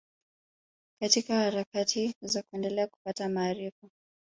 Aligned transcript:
Katika 1.01 1.35
harakati 1.35 2.15
za 2.21 2.43
kuendelea 2.43 2.87
kupata 2.87 3.29
maarifa 3.29 3.89